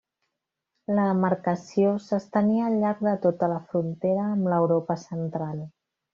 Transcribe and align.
La 0.99 1.03
demarcació 1.09 1.91
s'estenia 2.05 2.65
al 2.71 2.79
llarg 2.85 3.03
de 3.09 3.13
tota 3.27 3.51
la 3.53 3.61
frontera 3.75 4.25
amb 4.31 4.51
l'Europa 4.55 4.97
Central. 5.05 5.63